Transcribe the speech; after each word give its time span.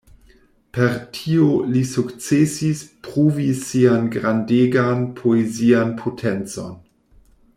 Per 0.77 0.93
tio 1.17 1.49
li 1.73 1.83
sukcesis 1.89 2.81
pruvi 3.09 3.47
sian 3.59 4.09
grandegan 4.17 5.07
poezian 5.21 5.95
potencon. 6.03 6.75